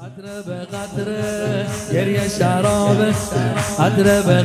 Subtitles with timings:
[0.00, 1.56] قطره به قطره
[1.92, 3.14] گریه شرابه
[4.22, 4.42] به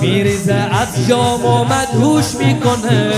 [0.00, 3.12] میریزه از جام و مدهوش می‌کنه.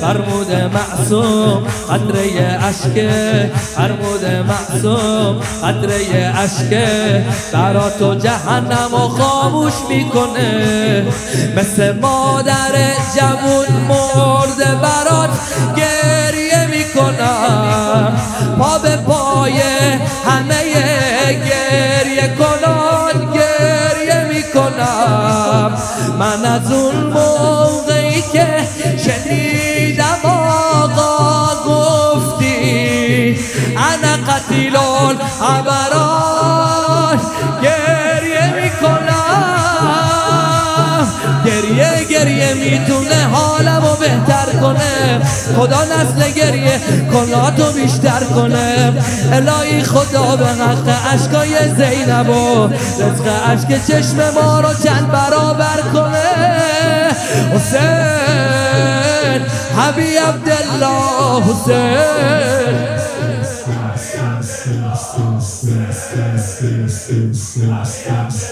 [0.00, 11.06] فرمود معصوم قطره اشکه فرمود معصوم قطره اشکه برا تو جهنم و خاموش می‌کنه.
[11.56, 12.72] مثل مادر
[13.16, 15.30] جوون مرده برات
[15.76, 16.45] گریه
[18.58, 19.60] پا به پای
[20.26, 20.62] همه
[21.32, 25.72] گریه کنان گریه می‌کنم.
[26.18, 28.46] من از اون موقعی که
[29.04, 33.38] شنیدم آقا گفتی
[33.76, 37.20] انا قتیلون عبران
[37.62, 39.36] گریه می‌کنم.
[41.44, 43.15] گریه گریه می‌تونه
[44.06, 45.20] بهتر کنه.
[45.56, 46.80] خدا نسل گریه
[47.12, 48.92] کلاتو بیشتر کنه.
[49.32, 56.28] الهی خدا به حق عشقای زینب و رزق عشق چشم ما رو چند برابر کنه.
[57.54, 57.80] حسین
[59.78, 61.96] حبی عبدالله حسین.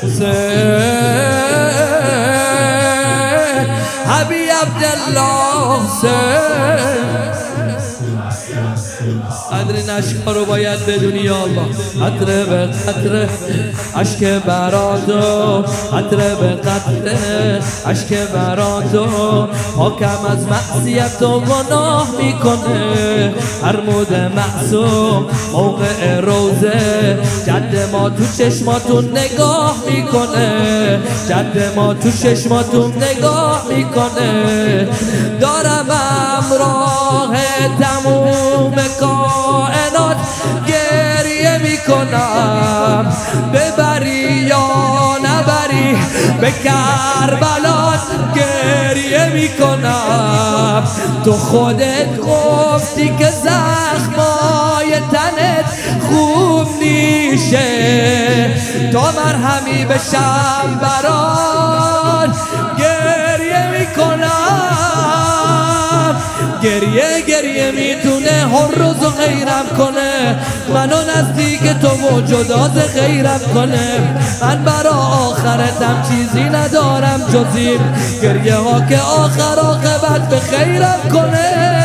[0.03, 0.65] حسین
[4.09, 7.64] حبی عبدالله حسین.
[9.55, 11.67] قدر نشکا رو باید بدونی یا الله.
[12.03, 13.29] قطره به قطره
[13.97, 17.19] عشق برادو قطره به قطره
[17.87, 19.07] عشق برادو
[19.77, 23.35] حاکم از معصیت و گناه می‌کنه.
[23.61, 31.01] فرمود معصوم موقع روزه جد ما تو چشماتون نگاه می‌کنه.
[31.29, 34.89] جد ما تو چشماتون نگاه می‌کنه.
[35.41, 37.37] دارم امراه
[37.81, 39.24] تموم کائنات
[46.45, 48.01] به کربلات
[48.35, 50.85] گریه می‌کنم.
[51.25, 55.65] تو خودت گفتی که زخمای تنت
[56.09, 57.71] خوب نیشه
[58.93, 61.24] تا مرهمی بشم بران
[66.65, 70.37] گریه گریه می‌تونه هر روز غیرم کنه.
[70.75, 73.99] منو نزدیک تو و جدا غیرم کنه.
[74.41, 77.79] من برا آخرتم چیزی ندارم جزی
[78.23, 81.84] گریه ها که آخر آقابت به خیرم کنه.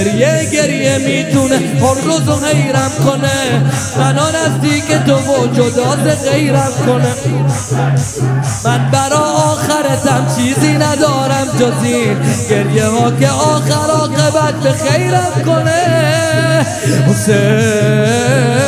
[0.00, 3.62] گریه گریه می‌تونه هر روز و غیرم کنه.
[3.98, 5.96] منو نزدیک تو و جدا
[6.30, 7.14] غیرم کنه.
[8.64, 12.16] من برا آخرتم چیزی ندارم جزی.
[12.50, 16.66] گریه ها که آخر آقابت به خیرم کنه.
[17.08, 18.59] حسین.